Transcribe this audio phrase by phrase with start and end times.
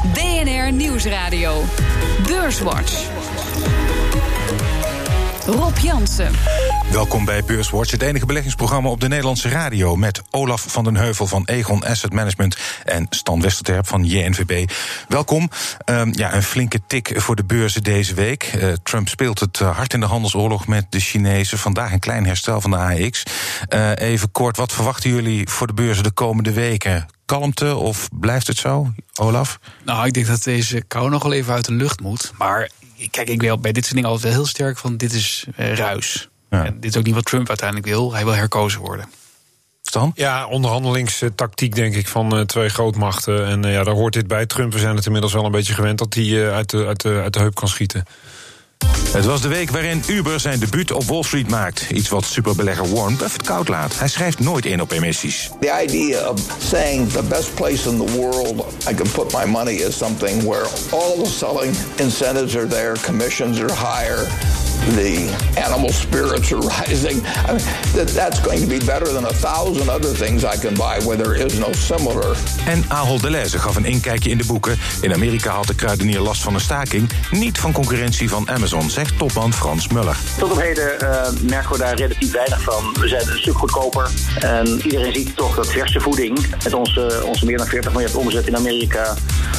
[0.00, 1.64] BNR Nieuwsradio.
[2.26, 3.08] Beurswatch.
[5.46, 6.32] Rob Jansen.
[6.92, 9.96] Welkom bij Beurswatch, het enige beleggingsprogramma op de Nederlandse radio.
[9.96, 14.70] Met Olaf van den Heuvel van Egon Asset Management en Stan Westerterp van JNVB.
[15.08, 15.50] Welkom.
[15.84, 18.52] Um, ja, een flinke tik voor de beurzen deze week.
[18.56, 21.58] Uh, Trump speelt het uh, hard in de handelsoorlog met de Chinezen.
[21.58, 23.22] Vandaag een klein herstel van de AX.
[23.74, 27.06] Uh, even kort, wat verwachten jullie voor de beurzen de komende weken?
[27.30, 29.58] Kalmte of blijft het zo, Olaf?
[29.84, 32.32] Nou, ik denk dat deze kou nog wel even uit de lucht moet.
[32.38, 32.70] Maar
[33.10, 35.74] kijk, ik wil bij dit soort dingen altijd wel heel sterk van dit is uh,
[35.74, 36.28] ruis.
[36.50, 36.64] Ja.
[36.64, 38.12] En dit is ook niet wat Trump uiteindelijk wil.
[38.12, 39.08] Hij wil herkozen worden.
[39.82, 40.12] Stan?
[40.14, 43.46] Ja, onderhandelingstactiek denk ik van uh, twee grootmachten.
[43.46, 44.46] En uh, ja, daar hoort dit bij.
[44.46, 47.00] Trump, we zijn het inmiddels wel een beetje gewend dat hij uh, uit, de, uit,
[47.00, 48.04] de, uit de heup kan schieten.
[49.12, 51.86] Het was de week waarin Uber zijn debuut op Wall Street maakt.
[51.90, 53.98] Iets wat superbelegger Warren Buffett koud laat.
[53.98, 55.50] Hij schrijft nooit in op emissies.
[55.60, 59.74] The idea of saying the best place in the world I can put my money
[59.74, 64.28] is something where all the selling incentives are there, commissions are higher.
[64.80, 67.22] The animal spirits are rising.
[67.48, 70.74] I mean, that, that's going to be better than a thousand other things I can
[70.74, 72.36] buy where there is no similar.
[72.66, 74.78] En Ahold Delhaize gaf een inkijkje in de boeken.
[75.00, 77.10] In Amerika had de kruidenier last van een staking.
[77.30, 80.16] Niet van concurrentie van Amazon, zegt topman Frans Muller.
[80.38, 82.96] Tot op heden uh, merken we daar relatief weinig van.
[83.00, 84.10] We zijn een stuk goedkoper.
[84.40, 88.46] En iedereen ziet toch dat verse voeding, met onze, onze meer dan 40 miljard omzet
[88.46, 89.14] in Amerika,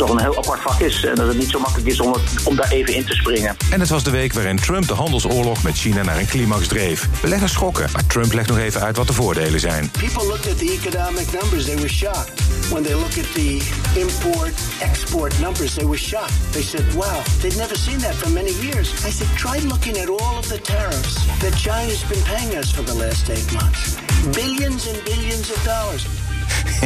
[0.07, 1.03] toch een heel apart vak is.
[1.03, 3.55] En dat het niet zo makkelijk is om, het, om daar even in te springen.
[3.71, 7.07] En het was de week waarin Trump de handelsoorlog met China naar een climax dreef.
[7.21, 9.91] Beleggers schokken, maar Trump legt nog even uit wat de voordelen zijn.
[9.91, 12.31] People looked at the economic numbers, they were shocked.
[12.69, 13.61] When they look at the
[13.95, 16.51] import-export numbers, they were shocked.
[16.51, 18.87] They said, wow, they'd never seen that for many years.
[19.05, 22.83] I said, try looking at all of the tariffs that China's been paying us for
[22.83, 23.97] the last eight months.
[24.33, 26.30] Billions and billions of dollars.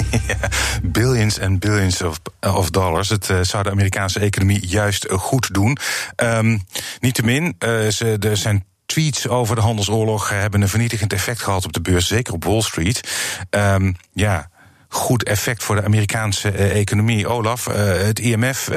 [0.83, 3.09] billions en billions of, of dollars.
[3.09, 5.77] Het uh, zou de Amerikaanse economie juist uh, goed doen.
[6.16, 6.63] Um,
[6.99, 11.81] Niettemin, uh, er zijn tweets over de handelsoorlog hebben een vernietigend effect gehad op de
[11.81, 13.09] beurs, zeker op Wall Street.
[13.49, 14.49] Um, ja
[14.87, 17.27] goed effect voor de Amerikaanse economie.
[17.27, 17.65] Olaf,
[18.05, 18.70] het IMF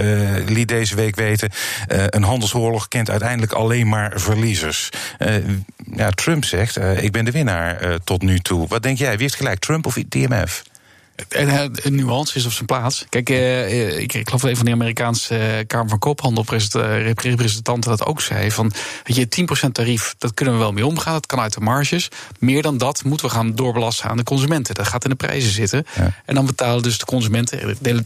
[0.47, 1.51] liet deze week weten...
[1.87, 4.89] een handelsoorlog kent uiteindelijk alleen maar verliezers.
[5.95, 8.69] ja, Trump zegt, ik ben de winnaar tot nu toe.
[8.69, 10.63] Wat denk jij, wie heeft gelijk, Trump of het IMF?
[11.29, 13.07] En een nuance is op zijn plaats.
[13.09, 16.45] Kijk, eh, ik, ik geloof dat een van de Amerikaanse eh, Kamer van Koophandel
[17.17, 18.51] representanten dat ook zei.
[18.51, 18.73] Van
[19.05, 21.13] weet je, 10% tarief, dat kunnen we wel mee omgaan.
[21.13, 22.09] Dat kan uit de marges.
[22.39, 24.75] Meer dan dat moeten we gaan doorbelasten aan de consumenten.
[24.75, 25.87] Dat gaat in de prijzen zitten.
[25.97, 26.13] Ja.
[26.25, 28.05] En dan betalen dus de consumenten de,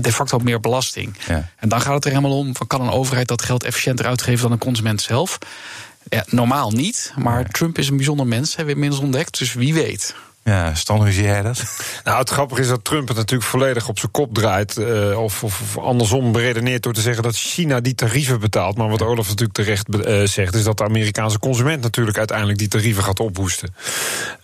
[0.00, 1.16] de facto meer belasting.
[1.26, 1.50] Ja.
[1.56, 4.42] En dan gaat het er helemaal om: van kan een overheid dat geld efficiënter uitgeven
[4.42, 5.38] dan een consument zelf?
[6.08, 7.50] Ja, normaal niet, maar.
[7.50, 9.38] Trump is een bijzonder mens, hebben we inmiddels ontdekt.
[9.38, 10.14] Dus wie weet.
[10.44, 11.62] Ja, Stan, hoe zie jij dat?
[12.04, 14.76] Nou, het grappige is dat Trump het natuurlijk volledig op zijn kop draait.
[14.78, 18.76] Uh, of, of, andersom beredeneert door te zeggen dat China die tarieven betaalt.
[18.76, 22.68] Maar wat Olaf natuurlijk terecht uh, zegt, is dat de Amerikaanse consument natuurlijk uiteindelijk die
[22.68, 23.74] tarieven gaat ophoesten.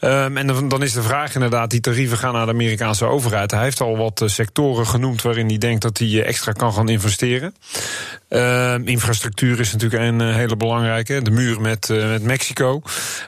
[0.01, 3.51] Um, en dan, dan is de vraag inderdaad, die tarieven gaan naar de Amerikaanse overheid.
[3.51, 7.55] Hij heeft al wat sectoren genoemd waarin hij denkt dat hij extra kan gaan investeren.
[8.29, 11.23] Uh, infrastructuur is natuurlijk een hele belangrijke.
[11.23, 12.83] De muur met, met Mexico.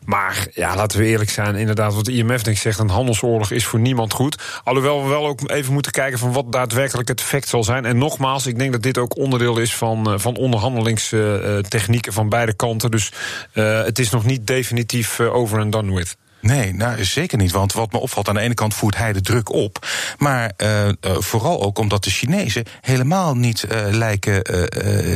[0.05, 3.65] Maar ja, laten we eerlijk zijn, inderdaad, wat de IMF denkt zegt, een handelsoorlog is
[3.65, 4.61] voor niemand goed.
[4.65, 7.85] Alhoewel we wel ook even moeten kijken van wat daadwerkelijk het effect zal zijn.
[7.85, 12.91] En nogmaals, ik denk dat dit ook onderdeel is van, van onderhandelingstechnieken van beide kanten.
[12.91, 13.13] Dus
[13.55, 16.17] uh, het is nog niet definitief over en done with.
[16.43, 17.51] Nee, nou zeker niet.
[17.53, 19.87] Want wat me opvalt, aan de ene kant voert hij de druk op.
[20.19, 24.43] Maar uh, uh, vooral ook omdat de Chinezen helemaal niet uh, lijken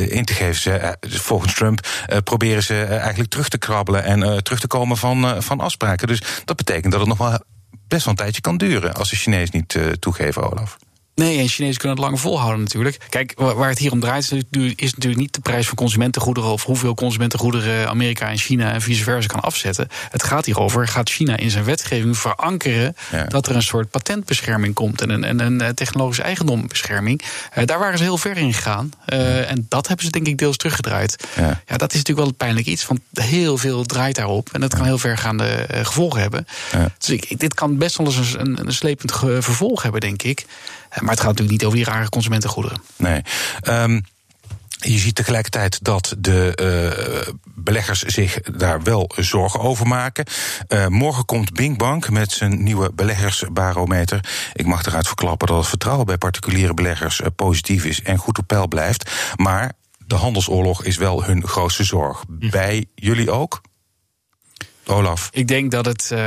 [0.09, 0.97] in te geven.
[0.99, 1.87] Volgens Trump
[2.23, 6.07] proberen ze eigenlijk terug te krabbelen en terug te komen van, van afspraken.
[6.07, 7.39] Dus dat betekent dat het nog wel
[7.87, 10.77] best wel een tijdje kan duren als de Chinezen niet toegeven, Olaf.
[11.17, 12.97] Nee, en Chinezen kunnen het lang volhouden natuurlijk.
[13.09, 14.31] Kijk, waar het hier om draait
[14.75, 16.49] is natuurlijk niet de prijs van consumentengoederen...
[16.49, 19.87] of hoeveel consumentengoederen Amerika en China en vice versa kan afzetten.
[20.09, 22.95] Het gaat hierover, gaat China in zijn wetgeving verankeren...
[23.11, 23.23] Ja.
[23.23, 27.21] dat er een soort patentbescherming komt en een, en een technologische eigendombescherming.
[27.57, 28.91] Uh, daar waren ze heel ver in gegaan.
[29.07, 31.27] Uh, en dat hebben ze denk ik deels teruggedraaid.
[31.35, 31.61] Ja.
[31.67, 34.49] ja, dat is natuurlijk wel een pijnlijk iets, want heel veel draait daarop.
[34.51, 36.47] En dat kan heel vergaande uh, gevolgen hebben.
[36.71, 36.91] Ja.
[36.97, 40.45] Dus ik, dit kan best wel eens een, een slepend vervolg hebben, denk ik.
[41.01, 42.81] Maar het gaat natuurlijk niet over die rare consumentengoederen.
[42.97, 43.21] Nee.
[43.63, 44.03] Um
[44.79, 46.57] je ziet tegelijkertijd dat de
[47.27, 50.25] uh, beleggers zich daar wel zorgen over maken.
[50.67, 54.25] Uh, morgen komt Bing Bank met zijn nieuwe beleggersbarometer.
[54.53, 58.47] Ik mag eruit verklappen dat het vertrouwen bij particuliere beleggers positief is en goed op
[58.47, 59.11] peil blijft.
[59.35, 59.71] Maar
[60.05, 62.23] de handelsoorlog is wel hun grootste zorg.
[62.27, 63.61] Bij jullie ook?
[64.87, 65.29] Olaf.
[65.31, 66.09] Ik denk dat het.
[66.13, 66.19] Uh,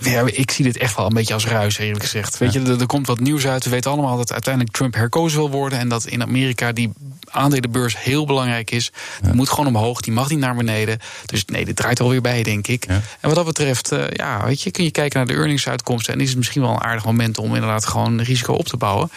[0.00, 2.38] ja, ik zie dit echt wel een beetje als ruis, eerlijk gezegd.
[2.38, 3.64] Weet je, er, er, komt wat nieuws uit.
[3.64, 5.78] We weten allemaal dat uiteindelijk Trump herkozen wil worden.
[5.78, 6.92] En dat in Amerika die
[7.32, 8.92] aandelenbeurs heel belangrijk is.
[9.22, 10.98] Die moet gewoon omhoog, die mag niet naar beneden.
[11.26, 12.84] Dus nee, dit draait er alweer bij, denk ik.
[12.84, 16.14] En wat dat betreft, uh, ja, weet je, kun je kijken naar de earningsuitkomsten.
[16.14, 19.10] En is het misschien wel een aardig moment om inderdaad gewoon risico op te bouwen.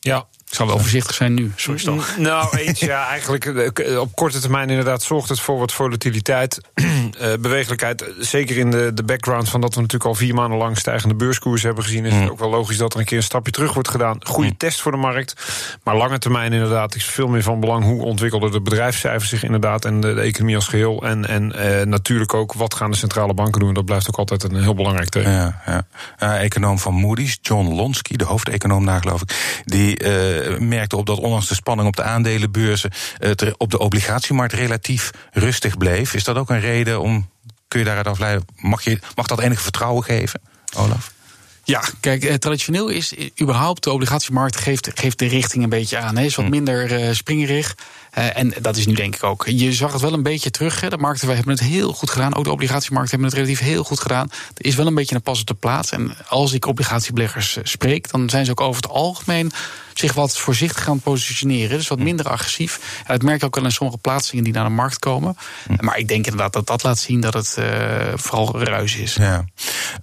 [0.00, 2.16] Ja, ik zal wel voorzichtig zijn nu, sorry toch?
[2.16, 6.60] Nou, eens ja, eigenlijk eh, op korte termijn inderdaad zorgt het voor wat volatiliteit,
[7.20, 8.04] uh, bewegelijkheid.
[8.18, 11.62] Zeker in de, de background van dat we natuurlijk al vier maanden lang stijgende beurskoers
[11.62, 12.28] hebben gezien, is het mm.
[12.28, 14.18] ook wel logisch dat er een keer een stapje terug wordt gedaan.
[14.26, 14.56] Goede mm.
[14.56, 15.34] test voor de markt.
[15.82, 19.84] Maar lange termijn inderdaad is veel meer van belang hoe ontwikkelden de bedrijfscijfers zich inderdaad
[19.84, 21.02] en de, de economie als geheel.
[21.02, 23.74] En, en uh, natuurlijk ook wat gaan de centrale banken doen.
[23.74, 25.30] Dat blijft ook altijd een heel belangrijk thema.
[25.30, 25.86] Ja, ja.
[26.22, 30.08] Uh, econoom van Moody's, John Lonsky, de hoofdeconoom daar geloof ik, die
[30.58, 35.76] merkte op dat ondanks de spanning op de aandelenbeurzen het op de obligatiemarkt relatief rustig
[35.78, 36.14] bleef.
[36.14, 37.28] Is dat ook een reden om,
[37.68, 40.40] kun je daaruit afleiden, mag, je, mag dat enige vertrouwen geven,
[40.76, 41.12] Olaf?
[41.70, 46.16] Ja, kijk, eh, traditioneel is überhaupt de obligatiemarkt geeft, geeft de richting een beetje aan.
[46.16, 46.50] Hij is wat hm.
[46.50, 47.76] minder uh, springerig.
[48.18, 49.46] Uh, en dat is nu denk ik ook.
[49.46, 50.80] Je zag het wel een beetje terug.
[50.80, 50.88] Hè.
[50.88, 52.34] De markten wij hebben het heel goed gedaan.
[52.34, 54.30] Ook de obligatiemarkten hebben het relatief heel goed gedaan.
[54.54, 55.90] Er is wel een beetje een pas op de plaats.
[55.90, 59.52] En als ik obligatiebeleggers spreek, dan zijn ze ook over het algemeen
[60.00, 61.76] zich wat voorzichtig gaan positioneren.
[61.76, 62.04] Dus wat hm.
[62.04, 63.02] minder agressief.
[63.06, 65.36] En dat merk je ook wel in sommige plaatsingen die naar de markt komen.
[65.66, 65.84] Hm.
[65.84, 67.66] Maar ik denk inderdaad dat dat laat zien dat het uh,
[68.14, 69.14] vooral ruis is.
[69.14, 69.44] Ja.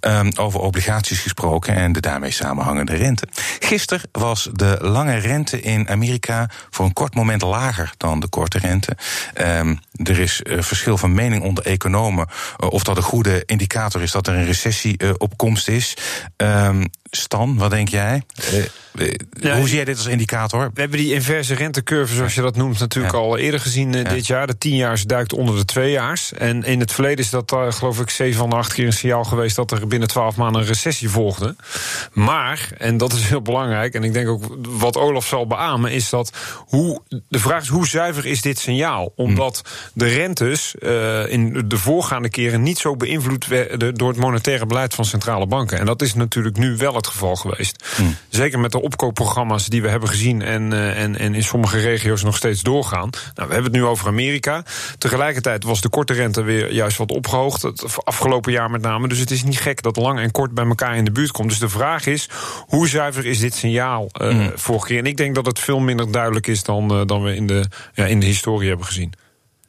[0.00, 3.28] Um, over obligaties gesproken en de daarmee samenhangende rente.
[3.58, 8.58] Gisteren was de lange rente in Amerika voor een kort moment lager dan de korte
[8.58, 8.96] rente.
[9.40, 12.26] Um, er is uh, verschil van mening onder economen
[12.62, 15.96] uh, of dat een goede indicator is dat er een recessie uh, op komst is.
[16.36, 18.22] Um, Stan, wat denk jij?
[19.40, 20.70] Ja, hoe zie jij dit als indicator?
[20.74, 23.20] We hebben die inverse rentecurve, zoals je dat noemt, natuurlijk ja.
[23.20, 24.02] al eerder gezien ja.
[24.02, 24.46] dit jaar.
[24.46, 26.32] De tienjaars duikt onder de tweejaars.
[26.32, 28.92] En in het verleden is dat, uh, geloof ik, zeven van de acht keer een
[28.92, 31.56] signaal geweest dat er binnen twaalf maanden een recessie volgde.
[32.12, 36.08] Maar, en dat is heel belangrijk, en ik denk ook wat Olaf zal beamen, is
[36.08, 39.12] dat hoe, de vraag is hoe zuiver is dit signaal?
[39.16, 39.62] Omdat
[39.94, 44.94] de rentes uh, in de voorgaande keren niet zo beïnvloed werden door het monetaire beleid
[44.94, 45.78] van centrale banken.
[45.78, 47.84] En dat is natuurlijk nu wel het geval geweest.
[48.00, 48.16] Mm.
[48.28, 52.22] Zeker met de opkoopprogramma's die we hebben gezien en, uh, en, en in sommige regio's
[52.22, 53.10] nog steeds doorgaan.
[53.34, 54.64] Nou, we hebben het nu over Amerika.
[54.98, 57.62] Tegelijkertijd was de korte rente weer juist wat opgehoogd.
[57.62, 59.08] Het afgelopen jaar met name.
[59.08, 61.48] Dus het is niet gek dat lang en kort bij elkaar in de buurt komt.
[61.48, 62.28] Dus de vraag is:
[62.66, 64.52] hoe zuiver is dit signaal uh, mm.
[64.54, 64.98] vorige keer?
[64.98, 67.64] En ik denk dat het veel minder duidelijk is dan, uh, dan we in de,
[67.94, 69.12] ja, in de historie hebben gezien.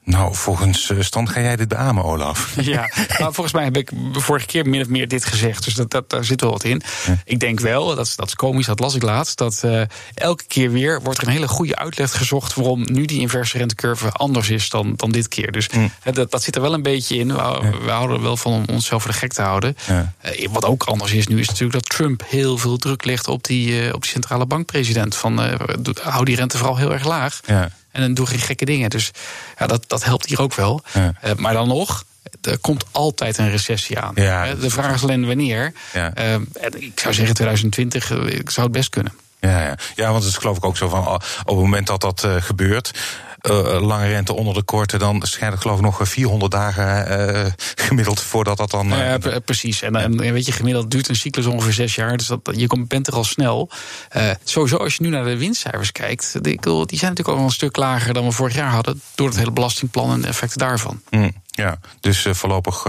[0.10, 2.56] Nou, volgens stand ga jij dit beamen, Olaf.
[2.62, 2.90] Ja,
[3.20, 5.64] nou, volgens mij heb ik vorige keer min of meer dit gezegd.
[5.64, 6.82] Dus dat, dat, daar zit wel wat in.
[7.06, 7.18] Ja.
[7.26, 9.38] Ik denk wel, dat is, dat is komisch, dat las ik laatst...
[9.38, 9.82] dat uh,
[10.14, 12.54] elke keer weer wordt er een hele goede uitleg gezocht...
[12.54, 15.52] waarom nu die inverse rentecurve anders is dan, dan dit keer.
[15.52, 15.92] Dus mm.
[16.14, 17.28] dat, dat zit er wel een beetje in.
[17.28, 19.78] We, houden er wel van om onszelf voor de gek te houden.
[19.88, 20.14] Ja.
[20.40, 23.28] Uh, wat ook anders is nu, is natuurlijk dat Trump heel veel druk legt...
[23.28, 25.16] op die, uh, op die centrale bankpresident.
[25.16, 25.40] Van,
[26.02, 27.40] hou die rente vooral heel erg laag.
[27.46, 27.70] Ja.
[27.92, 28.90] En dan doe geen gekke dingen.
[28.90, 29.12] Dus
[29.58, 30.82] ja, dat, dat helpt hier ook wel.
[30.94, 31.14] Ja.
[31.26, 32.04] Uh, maar dan nog,
[32.42, 34.12] er komt altijd een recessie aan.
[34.16, 35.74] Ja, de vraag is alleen wanneer.
[35.94, 36.18] Ja.
[36.18, 36.36] Uh,
[36.76, 39.14] ik zou zeggen 2020, ik zou het best kunnen.
[39.40, 39.78] Ja, ja.
[39.96, 42.36] ja, want het is geloof ik ook zo van op het moment dat dat uh,
[42.40, 42.92] gebeurt.
[43.42, 47.46] Uh, lange rente onder de korte, dan schijnt het geloof ik nog 400 dagen uh,
[47.76, 48.92] gemiddeld voordat dat dan.
[48.92, 49.82] Uh, ja, precies.
[49.82, 52.18] En, en, weet je, gemiddeld duurt een cyclus ongeveer zes jaar.
[52.18, 53.70] Dus dat, je bent er al snel.
[54.44, 57.76] sowieso, als je nu naar de winstcijfers kijkt, die, die zijn natuurlijk al een stuk
[57.76, 59.02] lager dan we vorig jaar hadden.
[59.16, 61.02] Door het hele belastingplan en de effecten daarvan.
[61.10, 62.86] Mm, ja, dus voorlopig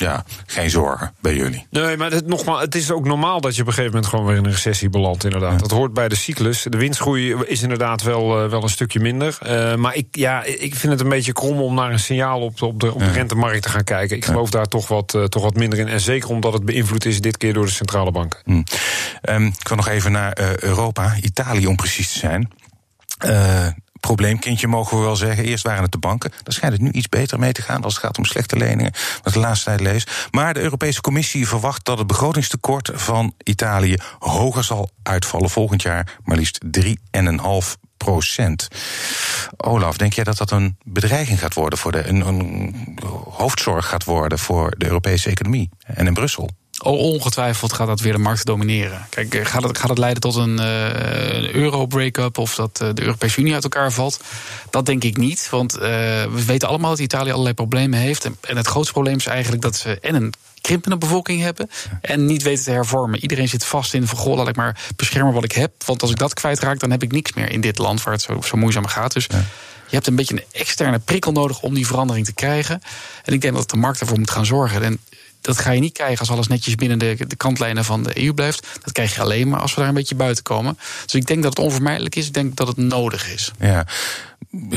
[0.00, 1.66] ja, geen zorgen bij jullie.
[1.70, 4.26] Nee, maar het, nogmaals, het is ook normaal dat je op een gegeven moment gewoon
[4.26, 5.24] weer in een recessie belandt.
[5.24, 5.52] Inderdaad.
[5.52, 5.58] Ja.
[5.58, 6.62] Dat hoort bij de cyclus.
[6.62, 9.38] De winstgroei is inderdaad wel, uh, wel een stukje minder.
[9.46, 12.58] Uh, maar ik, ja, ik vind het een beetje krom om naar een signaal op
[12.58, 13.10] de, op de, op de ja.
[13.10, 14.16] rentemarkt te gaan kijken.
[14.16, 14.58] Ik geloof ja.
[14.58, 15.88] daar toch wat, uh, toch wat minder in.
[15.88, 18.40] En zeker omdat het beïnvloed is dit keer door de centrale banken.
[18.44, 18.62] Hm.
[19.30, 22.48] Um, ik wil nog even naar Europa, Italië om precies te zijn
[24.00, 25.44] probleemkindje, mogen we wel zeggen.
[25.44, 26.30] Eerst waren het de banken.
[26.42, 28.92] Daar schijnt het nu iets beter mee te gaan als het gaat om slechte leningen.
[29.22, 30.06] Wat de laatste tijd lees.
[30.30, 36.18] Maar de Europese Commissie verwacht dat het begrotingstekort van Italië hoger zal uitvallen volgend jaar.
[36.24, 36.90] Maar liefst 3,5
[37.96, 38.68] procent.
[39.56, 42.08] Olaf, denk jij dat dat een bedreiging gaat worden voor de.
[42.08, 42.98] Een, een
[43.30, 46.50] hoofdzorg gaat worden voor de Europese economie en in Brussel?
[46.82, 49.06] Ongetwijfeld gaat dat weer de markt domineren.
[49.08, 52.88] Kijk, eh, gaat het, gaat het leiden tot een, uh, een euro-break-up of dat uh,
[52.94, 54.20] de Europese Unie uit elkaar valt?
[54.70, 58.24] Dat denk ik niet, want uh, we weten allemaal dat Italië allerlei problemen heeft.
[58.24, 61.70] En, en het grootste probleem is eigenlijk dat ze en een krimpende bevolking hebben
[62.00, 63.20] en niet weten te hervormen.
[63.20, 65.72] Iedereen zit vast in van goh, laat ik maar beschermen wat ik heb.
[65.86, 68.22] Want als ik dat kwijtraak, dan heb ik niks meer in dit land waar het
[68.22, 69.12] zo, zo moeizaam gaat.
[69.12, 69.26] Dus
[69.90, 72.82] je hebt een beetje een externe prikkel nodig om die verandering te krijgen.
[73.24, 74.82] En ik denk dat de markt daarvoor moet gaan zorgen.
[74.82, 74.98] En
[75.40, 78.32] dat ga je niet krijgen als alles netjes binnen de, de kantlijnen van de EU
[78.32, 78.66] blijft.
[78.82, 80.78] Dat krijg je alleen maar als we daar een beetje buiten komen.
[81.04, 82.26] Dus ik denk dat het onvermijdelijk is.
[82.26, 83.52] Ik denk dat het nodig is.
[83.58, 83.86] Ja.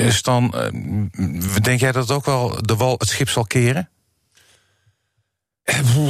[0.10, 3.90] Stan, eh, denk jij dat het ook wel de wal het schip zal keren?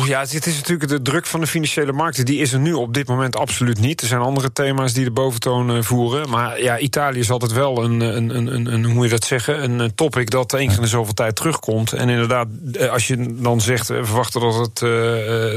[0.05, 2.25] Ja, het is natuurlijk de druk van de financiële markten.
[2.25, 4.01] Die is er nu op dit moment absoluut niet.
[4.01, 6.29] Er zijn andere thema's die de boventoon eh, voeren.
[6.29, 9.79] Maar ja, Italië is altijd wel een, een, een, een hoe moet je dat zeggen?
[9.79, 11.93] Een topic dat één keer in zoveel tijd terugkomt.
[11.93, 14.91] En inderdaad, eh, als je dan zegt, we verwachten dat het uh,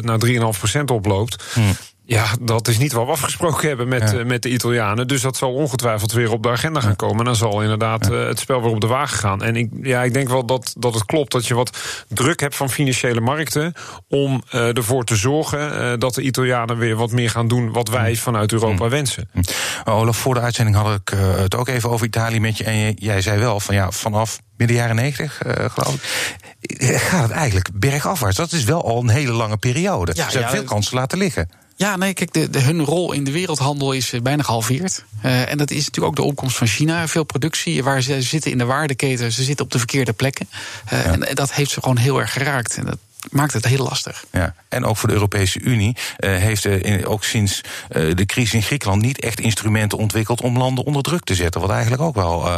[0.00, 0.18] naar
[0.78, 1.44] 3,5% oploopt.
[1.52, 1.76] Hmm.
[2.08, 5.08] Ja, dat is niet wat we afgesproken hebben met, eh, met de Italianen.
[5.08, 7.18] Dus dat zal ongetwijfeld weer op de agenda gaan komen.
[7.18, 9.42] En dan zal inderdaad uh, het spel weer op de wagen gaan.
[9.42, 12.56] En ik, ja, ik denk wel dat, dat het klopt dat je wat druk hebt
[12.56, 13.72] van financiële markten.
[14.08, 17.72] om uh, ervoor te zorgen dat de Italianen weer wat meer gaan doen.
[17.72, 18.90] wat wij vanuit Europa mm.
[18.90, 19.28] wensen.
[19.32, 19.42] Mm.
[19.84, 22.64] Olaf, voor de uitzending had ik het ook even over Italië met je.
[22.64, 27.00] En jij zei wel van ja, vanaf midden jaren negentig, geloof ik.
[27.00, 28.36] gaat het eigenlijk bergafwaarts.
[28.36, 30.12] Dat is wel al een hele lange periode.
[30.14, 31.48] Ja, Ze hebben veel kansen laten liggen.
[31.78, 35.04] Ja, nee, kijk, de, de, hun rol in de wereldhandel is eh, bijna gehalveerd.
[35.24, 37.08] Uh, en dat is natuurlijk ook de opkomst van China.
[37.08, 40.48] Veel productie, waar ze zitten in de waardeketen, ze zitten op de verkeerde plekken.
[40.92, 42.76] Uh, En dat heeft ze gewoon heel erg geraakt.
[42.76, 42.98] En dat,
[43.30, 44.24] maakt het heel lastig.
[44.32, 48.54] Ja, en ook voor de Europese Unie uh, heeft uh, ook sinds uh, de crisis
[48.54, 51.60] in Griekenland niet echt instrumenten ontwikkeld om landen onder druk te zetten.
[51.60, 52.48] Wat eigenlijk ook wel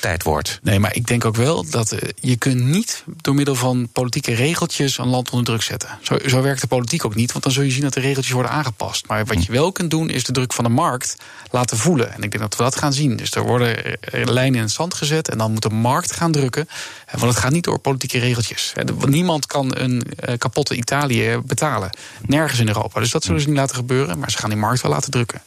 [0.00, 0.58] tijd wordt.
[0.62, 4.98] Nee, maar ik denk ook wel dat je kunt niet door middel van politieke regeltjes
[4.98, 5.98] een land onder druk zetten.
[6.02, 8.34] Zo, zo werkt de politiek ook niet, want dan zul je zien dat de regeltjes
[8.34, 9.06] worden aangepast.
[9.06, 11.16] Maar wat je wel kunt doen, is de druk van de markt
[11.50, 12.12] laten voelen.
[12.14, 13.16] En ik denk dat we dat gaan zien.
[13.16, 16.68] Dus er worden lijnen in het zand gezet en dan moet de markt gaan drukken.
[17.10, 18.72] Want het gaat niet door politieke regeltjes.
[19.06, 20.02] Niemand kan een
[20.38, 21.90] kapotte Italië betalen.
[22.26, 23.00] Nergens in Europa.
[23.00, 24.18] Dus dat zullen ze niet laten gebeuren.
[24.18, 25.42] Maar ze gaan die markt wel laten drukken.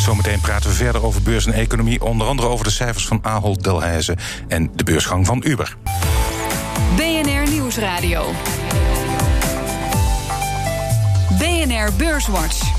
[0.00, 2.02] Zometeen praten we verder over beurs en economie.
[2.02, 4.16] Onder andere over de cijfers van Ahold Delhaize
[4.48, 5.76] en de beursgang van Uber.
[6.96, 8.32] BNR Nieuwsradio.
[11.38, 12.75] BNR Beurswatch.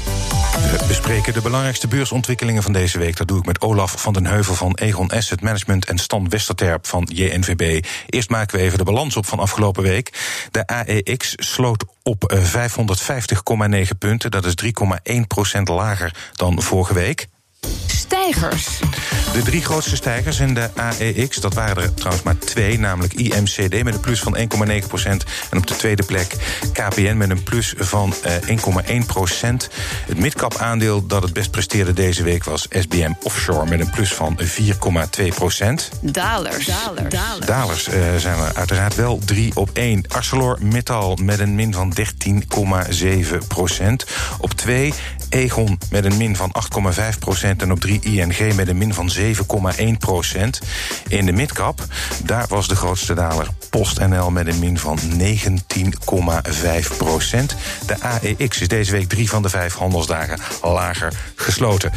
[0.58, 3.18] We bespreken de belangrijkste beursontwikkelingen van deze week.
[3.18, 6.88] Dat doe ik met Olaf van den Heuvel van Egon Asset Management en Stan Westerterp
[6.88, 7.86] van JNVB.
[8.10, 10.14] Eerst maken we even de balans op van afgelopen week.
[10.52, 14.32] De AEX sloot op 550,9 eh, punten.
[14.32, 14.54] Dat is
[15.58, 17.28] 3,1% lager dan vorige week.
[17.88, 18.80] Stijgers.
[19.34, 23.84] De drie grootste stijgers in de AEX, dat waren er trouwens maar twee, namelijk IMCD
[23.84, 24.42] met een plus van 1,9%
[25.50, 26.36] en op de tweede plek
[26.74, 28.60] KPN met een plus van 1,1% uh,
[30.06, 34.14] Het midcap aandeel dat het best presteerde deze week was SBM Offshore met een plus
[34.14, 34.46] van 4,2%
[36.02, 36.66] Dalers.
[36.66, 37.46] Dalers.
[37.46, 40.04] Dalers uh, zijn er uiteraard wel 3 op 1.
[40.08, 42.04] ArcelorMittal met een min van 13,7%
[44.40, 44.94] Op 2
[45.30, 46.56] Egon met een min van
[46.94, 49.24] 8,5% en op 3 ING met een min van 7,1%
[51.08, 51.86] In de midcap,
[52.24, 55.06] daar was de grootste daler PostNL met een min van 19,5%
[57.86, 61.92] De AEX is deze week drie van de vijf handelsdagen lager gesloten.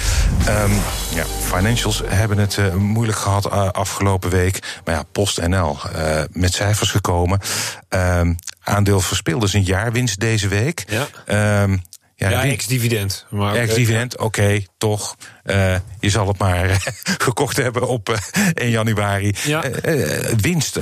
[0.49, 0.73] Um,
[1.15, 4.81] ja, financials hebben het uh, moeilijk gehad uh, afgelopen week.
[4.85, 7.41] Maar ja, PostNL uh, met cijfers gekomen.
[7.89, 10.85] Um, aandeel verspeelde zijn jaarwinst deze week.
[11.27, 11.63] Ja.
[11.63, 11.83] Um,
[12.21, 13.27] ja, ja ex-dividend.
[13.55, 15.17] Ex-dividend, oké, toch.
[15.45, 16.93] Uh, je zal het maar
[17.27, 18.17] gekocht hebben op uh,
[18.55, 19.35] 1 januari.
[19.45, 19.65] Ja.
[19.85, 20.79] Uh, winst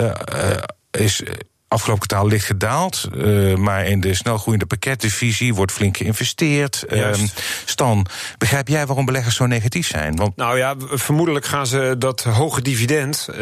[0.90, 1.22] is
[1.68, 3.08] afgelopen kwartaal licht gedaald.
[3.14, 6.84] Uh, maar in de snelgroeiende pakketdivisie wordt flink geïnvesteerd.
[6.88, 7.08] Uh,
[7.64, 8.06] Stan,
[8.38, 10.16] begrijp jij waarom beleggers zo negatief zijn?
[10.16, 10.36] Want...
[10.36, 13.28] Nou ja, vermoedelijk gaan ze dat hoge dividend...
[13.30, 13.38] Uh,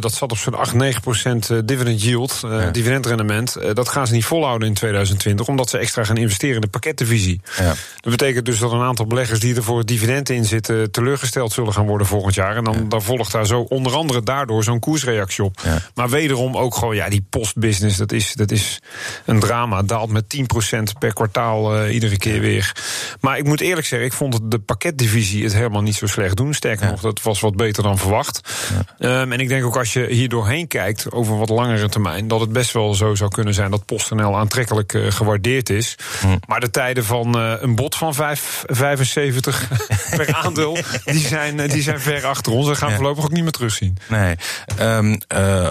[0.00, 2.70] dat zat op zo'n 8, 9 procent dividend yield, ja.
[2.70, 3.56] dividendrendement...
[3.72, 5.48] dat gaan ze niet volhouden in 2020...
[5.48, 7.40] omdat ze extra gaan investeren in de pakketdivisie.
[7.58, 7.74] Ja.
[8.00, 10.90] Dat betekent dus dat een aantal beleggers die er voor dividend in zitten...
[10.90, 12.56] teleurgesteld zullen gaan worden volgend jaar.
[12.56, 12.84] En dan, ja.
[12.88, 15.60] dan volgt daar zo onder andere daardoor zo'n koersreactie op.
[15.94, 17.26] Maar wederom ook gewoon ja, die
[17.78, 18.80] dat is, dat is
[19.24, 19.82] een drama.
[19.82, 20.38] Daalt met 10%
[20.98, 22.72] per kwartaal uh, iedere keer weer.
[23.20, 26.54] Maar ik moet eerlijk zeggen, ik vond de pakketdivisie het helemaal niet zo slecht doen.
[26.54, 26.90] Sterker ja.
[26.90, 28.40] nog, dat was wat beter dan verwacht.
[28.98, 29.20] Ja.
[29.20, 32.40] Um, en ik denk ook als je hier doorheen kijkt over wat langere termijn, dat
[32.40, 35.94] het best wel zo zou kunnen zijn dat PostNL aantrekkelijk uh, gewaardeerd is.
[36.20, 36.26] Hm.
[36.46, 39.68] Maar de tijden van uh, een bod van 5, 75
[40.16, 42.66] per aandeel, die zijn, die zijn ver achter ons.
[42.66, 43.96] Dat gaan we voorlopig ook niet meer terugzien.
[44.08, 44.36] Nee.
[44.80, 45.18] Um,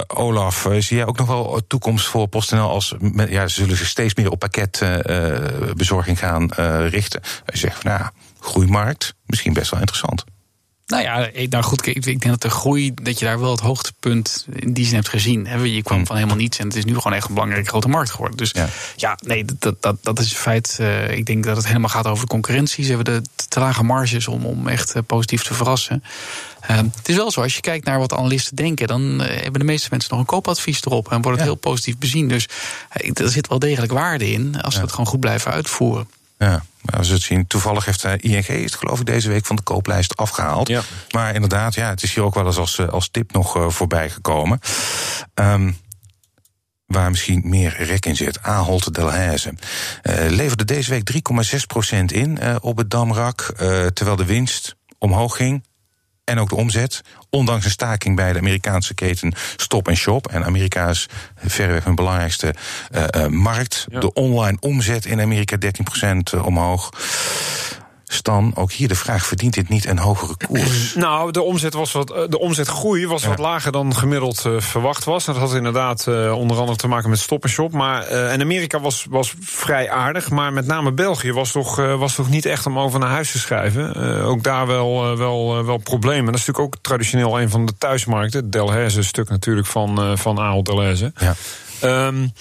[0.06, 1.89] Olaf, zie jij ook nog wel toekomst?
[1.98, 2.94] Voor PostNL als
[3.28, 7.20] ja, ze zullen zich steeds meer op pakketbezorging uh, gaan uh, richten.
[7.46, 8.02] Je zegt, nou,
[8.40, 10.24] groeimarkt, misschien best wel interessant.
[10.90, 14.46] Nou ja, nou goed, ik, denk dat de groei, dat je daar wel het hoogtepunt
[14.52, 15.70] in die zin hebt gezien.
[15.72, 18.10] Je kwam van helemaal niets en het is nu gewoon echt een belangrijke grote markt
[18.10, 18.36] geworden.
[18.36, 20.78] Dus ja, ja nee, dat, dat, dat is een feit.
[20.80, 22.84] Uh, ik denk dat het helemaal gaat over de concurrentie.
[22.84, 26.02] Ze hebben de te lage marges om, om echt uh, positief te verrassen.
[26.70, 29.66] Uh, het is wel zo, als je kijkt naar wat analisten denken, dan hebben de
[29.66, 32.28] meeste mensen nog een koopadvies erop en wordt het heel positief bezien.
[32.28, 32.48] Dus
[33.12, 36.08] er zit wel degelijk waarde in als we het gewoon goed blijven uitvoeren.
[36.46, 36.62] Ja,
[36.96, 39.62] als we het zien, toevallig heeft uh, ING het geloof ik deze week van de
[39.62, 40.68] kooplijst afgehaald.
[40.68, 40.82] Ja.
[41.10, 44.10] Maar inderdaad, ja, het is hier ook wel eens als, als tip nog uh, voorbij
[44.10, 44.60] gekomen.
[45.34, 45.76] Um,
[46.86, 48.42] waar misschien meer rek in zit.
[48.42, 49.54] Ahold Delhaize.
[50.02, 51.12] Uh, leverde deze week
[51.92, 53.52] 3,6% in op het Damrak,
[53.92, 55.64] terwijl de winst omhoog ging
[56.30, 57.02] en ook de omzet.
[57.30, 60.28] Ondanks een staking bij de Amerikaanse keten Stop Shop.
[60.28, 62.54] En Amerika is verreweg hun belangrijkste
[62.94, 63.86] uh, uh, markt.
[63.90, 64.00] Ja.
[64.00, 65.56] De online omzet in Amerika
[66.36, 66.90] 13% omhoog.
[68.12, 70.94] Stan, ook hier de vraag: verdient dit niet een hogere koers?
[71.00, 73.28] Nou, de, omzet was wat, de omzetgroei was ja.
[73.28, 75.24] wat lager dan gemiddeld uh, verwacht was.
[75.24, 77.72] Dat had inderdaad uh, onder andere te maken met Stop Shop.
[77.72, 80.30] Maar, uh, en Amerika was, was vrij aardig.
[80.30, 83.38] Maar met name België was toch, was toch niet echt om over naar huis te
[83.38, 83.94] schrijven.
[84.24, 86.24] ook daar wel, wel, wel problemen.
[86.24, 88.50] Dat is natuurlijk ook traditioneel een van de thuismarkten.
[88.50, 91.12] Delhaize, stuk natuurlijk van, van Ahold Delhaize.
[91.16, 91.34] Ja.
[92.06, 92.32] Um,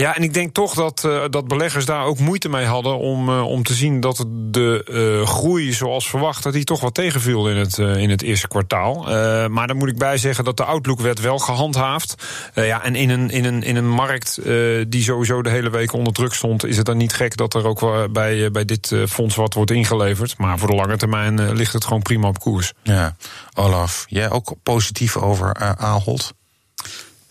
[0.00, 3.28] ja, en ik denk toch dat, uh, dat beleggers daar ook moeite mee hadden om,
[3.28, 7.48] uh, om te zien dat de uh, groei zoals verwacht, dat die toch wat tegenviel
[7.48, 9.02] in het, in het eerste kwartaal.
[9.48, 12.14] maar dan moet ik bij zeggen dat de outlook werd wel gehandhaafd.
[12.54, 14.40] ja, en in een, in een, in een markt
[14.88, 17.66] die sowieso de hele week onder druk stond, is het dan niet gek dat er
[17.66, 20.38] ook bij, bij dit fonds wat wordt ingeleverd.
[20.38, 22.72] Maar voor de lange termijn ligt het gewoon prima op koers.
[22.82, 23.16] Ja,
[23.54, 26.32] Olaf, jij ook positief over Ahold?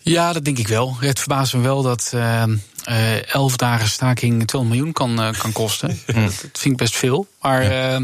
[0.09, 0.95] Ja, dat denk ik wel.
[0.99, 2.43] Het verbaast me wel dat uh,
[2.89, 5.99] uh, elf dagen staking 200 miljoen kan, uh, kan kosten.
[6.41, 7.27] dat vind ik best veel.
[7.41, 8.01] Maar ja.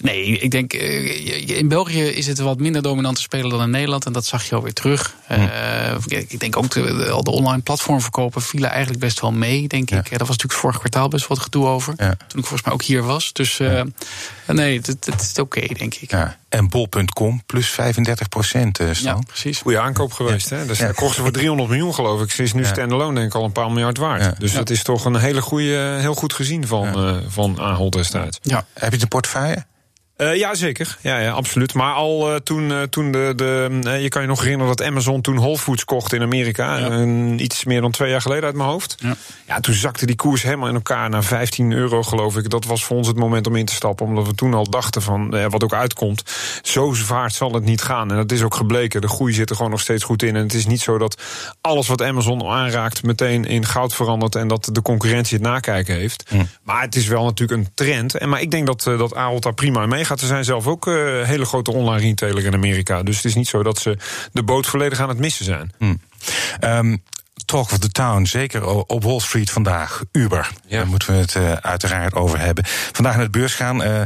[0.00, 4.06] Nee, ik denk in België is het een wat minder dominante speler dan in Nederland.
[4.06, 5.14] En dat zag je alweer terug.
[6.06, 9.98] ik denk ook de, al de online platformverkopen vielen eigenlijk best wel mee, denk ja.
[9.98, 10.10] ik.
[10.10, 11.94] Daar was natuurlijk vorig kwartaal best wat gedoe over.
[11.96, 12.14] Ja.
[12.26, 13.32] Toen ik volgens mij ook hier was.
[13.32, 13.60] Dus
[14.46, 16.10] nee, het, het is oké, okay, denk ik.
[16.10, 16.38] Ja.
[16.48, 19.58] En bol.com plus 35 procent, uh, Ja, precies.
[19.58, 20.56] Goede aankoop geweest, ja.
[20.56, 20.66] hè?
[20.66, 20.92] Dus ja.
[20.92, 22.30] kocht ze voor 300 miljoen, geloof ik.
[22.30, 22.68] Ze is nu ja.
[22.68, 24.22] standalone, denk ik, al een paar miljard waard.
[24.22, 24.34] Ja.
[24.38, 28.38] Dus dat is toch een hele goede, heel goed gezien van, uh, van Ahold destijds.
[28.42, 28.66] Ja.
[28.72, 29.64] Heb je de portefeuille?
[30.20, 30.96] Uh, ja, zeker.
[31.00, 31.74] Ja, ja, absoluut.
[31.74, 33.32] Maar al uh, toen, uh, toen de.
[33.36, 36.76] de je kan je nog herinneren dat Amazon toen Whole Foods kocht in Amerika.
[36.76, 37.04] Ja.
[37.36, 38.94] iets meer dan twee jaar geleden uit mijn hoofd.
[38.98, 39.16] Ja.
[39.46, 42.50] ja, toen zakte die koers helemaal in elkaar naar 15 euro, geloof ik.
[42.50, 44.06] Dat was voor ons het moment om in te stappen.
[44.06, 46.22] Omdat we toen al dachten van wat ook uitkomt.
[46.62, 48.10] Zo vaart zal het niet gaan.
[48.10, 49.00] En dat is ook gebleken.
[49.00, 50.36] De groei zit er gewoon nog steeds goed in.
[50.36, 51.22] En het is niet zo dat
[51.60, 54.34] alles wat Amazon aanraakt meteen in goud verandert.
[54.34, 56.24] En dat de concurrentie het nakijken heeft.
[56.28, 56.44] Hm.
[56.62, 58.14] Maar het is wel natuurlijk een trend.
[58.14, 60.09] En maar ik denk dat, dat Ahold daar prima mee gaat.
[60.18, 63.02] Ze zijn zelf ook uh, hele grote online retailer in Amerika.
[63.02, 63.96] Dus het is niet zo dat ze
[64.32, 65.72] de boot volledig aan het missen zijn.
[65.78, 66.00] Hmm.
[66.60, 67.02] Um,
[67.50, 70.02] Talk of the Town, zeker op Wall Street vandaag.
[70.12, 70.76] Uber, ja.
[70.76, 72.64] daar moeten we het uh, uiteraard over hebben.
[72.92, 73.82] Vandaag naar de beurs gaan.
[73.82, 74.02] Uh,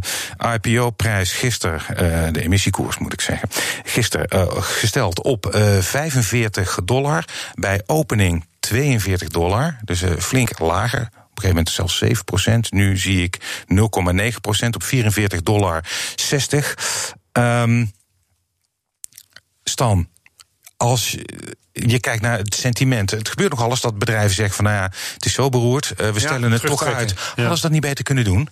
[0.54, 3.48] IPO-prijs gisteren, uh, de emissiekoers moet ik zeggen.
[3.84, 5.46] Gisteren gesteld op
[5.80, 7.24] 45 dollar.
[7.54, 9.76] Bij opening 42 dollar.
[9.84, 12.72] Dus flink lager op een gegeven moment zelfs 7 procent.
[12.72, 13.64] Nu zie ik
[14.32, 16.76] 0,9 procent op 44 dollar 60.
[17.32, 17.92] Um,
[19.64, 20.08] Stan,
[20.76, 21.16] als
[21.72, 23.10] je kijkt naar het sentiment.
[23.10, 26.10] Het gebeurt nog alles dat bedrijven zeggen van nou ja, het is zo beroerd, uh,
[26.10, 27.10] we stellen ja, het toch uit.
[27.10, 27.24] Ja.
[27.34, 28.48] Hadden ze dat niet beter kunnen doen?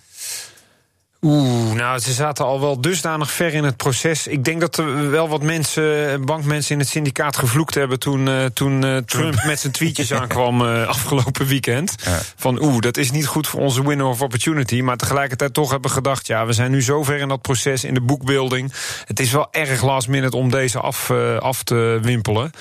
[1.25, 4.27] Oeh, nou, ze zaten al wel dusdanig ver in het proces.
[4.27, 8.45] Ik denk dat er wel wat mensen, bankmensen in het syndicaat gevloekt hebben toen, uh,
[8.45, 11.95] toen uh, Trump met zijn tweetjes aankwam uh, afgelopen weekend.
[12.03, 12.19] Ja.
[12.35, 14.81] Van oeh, dat is niet goed voor onze window of opportunity.
[14.81, 17.93] Maar tegelijkertijd toch hebben gedacht, ja, we zijn nu zo ver in dat proces, in
[17.93, 18.73] de boekbuilding.
[19.05, 22.51] Het is wel erg last minute om deze af, af te wimpelen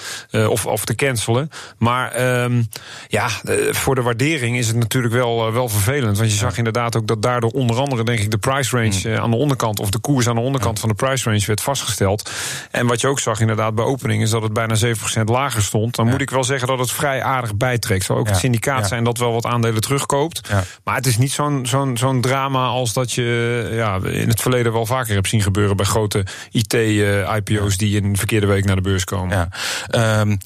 [0.49, 1.51] of, of te cancelen.
[1.79, 2.69] Maar um,
[3.09, 3.29] ja,
[3.71, 6.19] voor de waardering is het natuurlijk wel, wel vervelend.
[6.19, 9.23] Want je zag inderdaad ook dat daardoor onder andere, denk ik, de price range mm.
[9.23, 12.31] aan de onderkant, of de koers aan de onderkant van de price range werd vastgesteld.
[12.71, 15.95] En wat je ook zag inderdaad bij opening, is dat het bijna 7% lager stond.
[15.95, 18.05] Dan moet ik wel zeggen dat het vrij aardig bijtrekt.
[18.05, 20.51] Zal ook het syndicaat zijn dat wel wat aandelen terugkoopt.
[20.85, 24.73] Maar het is niet zo'n zo'n zo'n drama als dat je ja, in het verleden
[24.73, 28.83] wel vaker hebt zien gebeuren bij grote IT-IPO's die in een verkeerde week naar de
[28.83, 29.49] beurs komen.
[29.91, 30.21] Ja.
[30.21, 30.39] Um,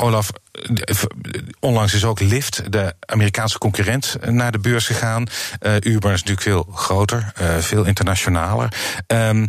[0.00, 0.30] Olaf,
[1.60, 5.26] onlangs is ook Lyft, de Amerikaanse concurrent, naar de beurs gegaan.
[5.60, 8.72] Uh, Uber is natuurlijk veel groter, uh, veel internationaler.
[9.06, 9.48] Um,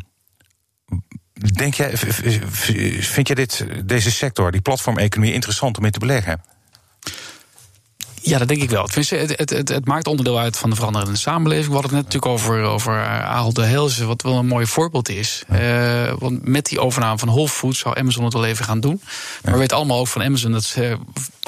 [1.34, 1.98] denk jij,
[3.00, 6.42] vind jij dit, deze sector, die platformeconomie, interessant om in te beleggen?
[8.24, 8.90] Ja, dat denk ik wel.
[8.94, 11.68] Het, het, het, het maakt onderdeel uit van de veranderende samenleving.
[11.68, 15.10] We hadden het net natuurlijk over, over Ahold de Helze, wat wel een mooi voorbeeld
[15.10, 15.44] is.
[15.52, 19.02] Uh, want met die overname van Whole Foods zou Amazon het wel even gaan doen.
[19.44, 20.98] Maar we weten allemaal ook van Amazon dat ze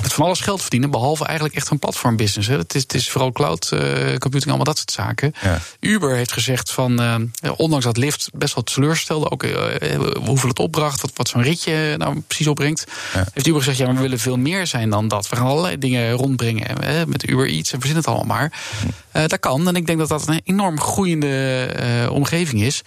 [0.01, 2.47] met van alles geld verdienen, behalve eigenlijk echt een platformbusiness.
[2.47, 2.57] Hè.
[2.57, 3.79] Het, is, het is vooral cloud uh,
[4.17, 5.33] computing, allemaal dat soort zaken.
[5.41, 5.59] Ja.
[5.79, 9.45] Uber heeft gezegd van, uh, ondanks dat Lyft best wel teleurstelde, ook
[10.25, 12.86] hoeveel het opbracht, wat, wat zo'n ritje nou precies opbrengt,
[13.33, 15.29] heeft Uber gezegd, ja, maar we willen veel meer zijn dan dat.
[15.29, 16.62] We gaan allerlei dingen rondbrengen
[17.08, 18.52] met Uber Eats en verzin het allemaal maar.
[19.13, 19.67] Uh, dat kan.
[19.67, 21.69] En ik denk dat dat een enorm groeiende
[22.04, 22.82] uh, omgeving is.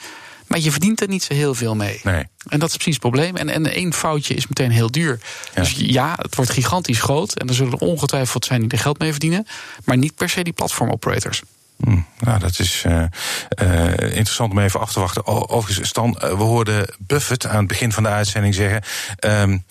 [0.46, 2.00] Maar je verdient er niet zo heel veel mee.
[2.02, 2.24] Nee.
[2.48, 3.36] En dat is precies het probleem.
[3.36, 5.20] En, en één foutje is meteen heel duur.
[5.54, 5.60] Ja.
[5.60, 7.38] Dus ja, het wordt gigantisch groot.
[7.38, 9.46] En er zullen ongetwijfeld zijn die er geld mee verdienen.
[9.84, 11.42] Maar niet per se die platformoperators.
[11.84, 13.04] Hmm, nou, dat is uh,
[13.62, 15.26] uh, interessant om even af te wachten.
[15.26, 18.82] Overigens, Stan, we hoorden Buffett aan het begin van de uitzending zeggen.
[19.20, 19.64] Um,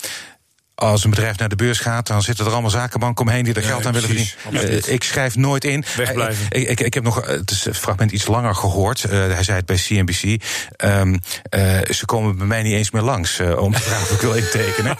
[0.76, 3.64] als een bedrijf naar de beurs gaat, dan zitten er allemaal zakenbanken omheen die er
[3.64, 4.74] geld aan willen verdienen.
[4.74, 5.84] Uh, ik schrijf nooit in.
[5.96, 6.46] Wegblijven.
[6.50, 9.04] Ik, ik, ik, heb nog het, is het fragment iets langer gehoord.
[9.04, 10.24] Uh, hij zei het bij CNBC.
[10.24, 14.22] Um, ehm, ze komen bij mij niet eens meer langs om te vragen of ik
[14.22, 14.98] wil intekenen.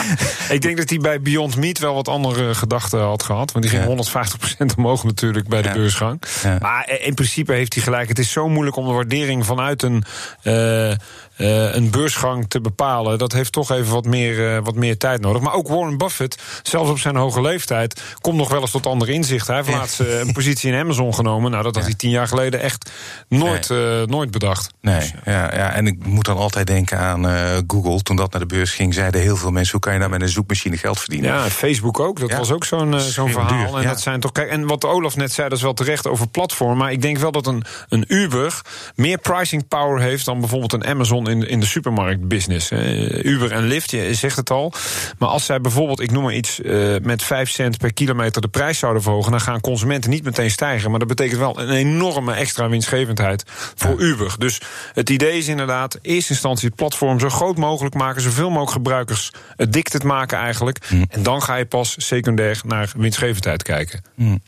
[0.56, 3.52] ik denk dat hij bij Beyond Meat wel wat andere gedachten had gehad.
[3.52, 4.72] Want die ging ja.
[4.72, 5.74] 150% omhoog natuurlijk bij de ja.
[5.74, 6.20] beursgang.
[6.60, 8.08] Maar in principe heeft hij gelijk.
[8.08, 10.04] Het is zo moeilijk om de waardering vanuit een
[11.36, 13.18] een beursgang te bepalen.
[13.18, 15.42] Dat heeft toch even wat meer, wat meer tijd nodig.
[15.42, 19.12] Maar ook Warren Buffett, zelfs op zijn hoge leeftijd, komt nog wel eens tot andere
[19.12, 19.54] inzichten.
[19.54, 21.50] Hij heeft laatst uh, een positie in Amazon genomen.
[21.50, 22.90] Nou, dat had hij tien jaar geleden echt
[23.28, 24.06] nooit, nee.
[24.06, 24.70] nooit bedacht.
[24.80, 27.24] Nee, dus, ja, ja, en ik moet dan altijd denken aan
[27.66, 28.02] Google.
[28.02, 30.20] Toen dat naar de beurs ging, zeiden heel veel mensen: hoe kan je nou met
[30.20, 31.30] een zoekmachine geld verdienen?
[31.30, 32.20] Ja, Facebook ook.
[32.20, 32.38] Dat ja.
[32.38, 33.48] was ook zo'n zo'n verhaal.
[33.48, 34.32] Duur, en dat zijn toch.
[34.32, 36.78] Kijk, en wat Olaf net zei, dat is wel terecht over platform.
[36.78, 38.60] Maar ik denk wel dat een, een Uber
[38.94, 42.70] meer pricing power heeft dan bijvoorbeeld een Amazon in, in de supermarktbusiness.
[43.22, 44.72] Uber en Lyft, je zegt het al.
[45.18, 48.48] Maar als zij bijvoorbeeld, ik noem maar iets, uh, met 5 cent per kilometer de
[48.48, 50.90] prijs zouden verhogen, dan gaan consumenten niet meteen stijgen.
[50.90, 54.00] Maar dat betekent wel een enorme extra winstgevendheid voor.
[54.00, 54.34] Uber.
[54.38, 54.60] Dus
[54.92, 59.32] het idee is inderdaad, eerste instantie het platform zo groot mogelijk maken, zoveel mogelijk gebruikers
[59.56, 60.78] addicted maken eigenlijk.
[60.90, 61.04] Mm.
[61.08, 64.02] En dan ga je pas secundair naar winstgevendheid kijken.
[64.14, 64.42] Mm.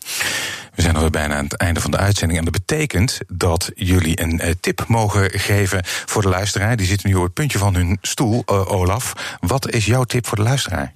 [0.77, 2.39] We zijn alweer bijna aan het einde van de uitzending.
[2.39, 6.77] En dat betekent dat jullie een uh, tip mogen geven voor de luisteraar.
[6.77, 9.13] Die zitten nu op het puntje van hun stoel, uh, Olaf.
[9.41, 10.93] Wat is jouw tip voor de luisteraar?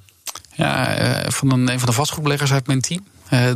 [0.52, 3.06] Ja, uh, van een, een van de vastgoedbeleggers uit mijn team.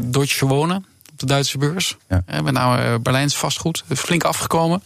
[0.03, 0.77] Deutsche Wonen
[1.13, 1.97] op de Duitse beurs.
[2.09, 2.23] Ja.
[2.27, 4.83] We hebben nou Berlijns vastgoed flink afgekomen.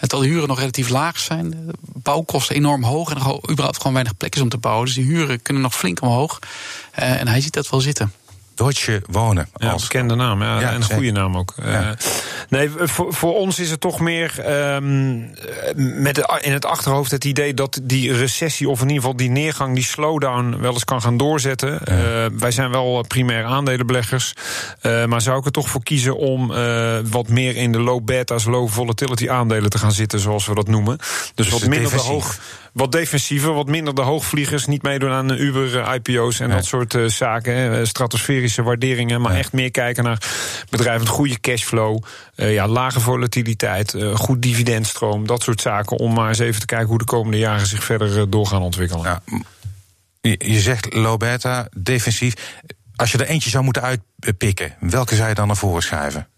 [0.00, 1.50] Terwijl de huren nog relatief laag zijn.
[1.50, 4.86] De bouwkosten enorm hoog en er überhaupt gewoon weinig plek is om te bouwen.
[4.86, 6.38] Dus die huren kunnen nog flink omhoog.
[6.92, 8.12] en hij ziet dat wel zitten.
[8.62, 9.48] Deutsche Wonen.
[9.56, 10.42] Ja, als bekende naam.
[10.42, 11.54] Ja, ja en een goede naam ook.
[11.62, 11.82] Ja.
[11.82, 11.88] Uh,
[12.48, 14.34] nee, voor, voor ons is het toch meer
[14.74, 15.30] um,
[15.74, 19.30] met de, in het achterhoofd het idee dat die recessie, of in ieder geval die
[19.30, 21.80] neergang, die slowdown, wel eens kan gaan doorzetten.
[21.84, 22.24] Ja.
[22.24, 24.34] Uh, wij zijn wel primair aandelenbeleggers.
[24.82, 26.52] Uh, maar zou ik er toch voor kiezen om
[27.10, 30.68] wat meer in de low beta's, low volatility aandelen te gaan zitten, zoals we dat
[30.68, 30.96] noemen.
[30.98, 32.38] Dus, dus wat minder de hoog
[32.72, 34.66] wat defensiever, wat minder de hoogvliegers.
[34.66, 37.54] Niet meedoen aan de Uber-IPO's en dat soort uh, zaken.
[37.54, 39.20] Hè, stratosferische waarderingen.
[39.20, 40.22] Maar echt meer kijken naar
[40.70, 42.02] bedrijven met goede cashflow.
[42.36, 45.26] Uh, ja, lage volatiliteit, uh, goed dividendstroom.
[45.26, 45.98] Dat soort zaken.
[45.98, 49.04] Om maar eens even te kijken hoe de komende jaren zich verder door gaan ontwikkelen.
[49.04, 49.22] Ja.
[50.38, 52.34] Je zegt low beta, defensief.
[52.96, 56.28] Als je er eentje zou moeten uitpikken, welke zou je dan naar voren schuiven?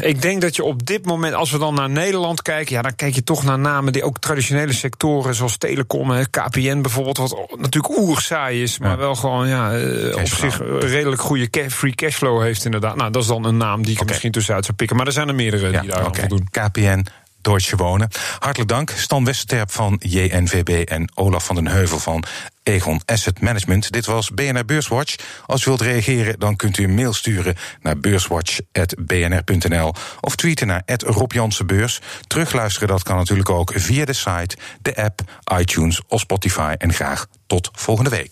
[0.00, 2.94] Ik denk dat je op dit moment, als we dan naar Nederland kijken, ja, dan
[2.94, 7.98] kijk je toch naar namen die ook traditionele sectoren, zoals telecom, KPN bijvoorbeeld, wat natuurlijk
[7.98, 8.96] oerzaai is, maar ja.
[8.96, 12.96] wel gewoon ja, uh, op zich redelijk goede free cashflow heeft, inderdaad.
[12.96, 14.08] Nou, dat is dan een naam die ik okay.
[14.08, 14.96] misschien tussenuit zou pikken.
[14.96, 16.20] Maar er zijn er meerdere ja, die daar okay.
[16.28, 16.48] voldoen.
[16.50, 17.06] KPN,
[17.46, 18.08] Deutsche Wonen.
[18.38, 22.24] Hartelijk dank, Stan Westerterp van JNVB en Olaf van den Heuvel van
[22.62, 23.92] Egon Asset Management.
[23.92, 25.16] Dit was BNR Beurswatch.
[25.46, 30.82] Als u wilt reageren, dan kunt u een mail sturen naar beurswatch.bnr.nl of tweeten naar
[30.86, 31.32] Rob
[31.66, 32.00] Beurs.
[32.26, 35.20] Terugluisteren dat kan natuurlijk ook via de site, de app,
[35.58, 36.74] iTunes of Spotify.
[36.78, 38.24] En graag tot volgende week.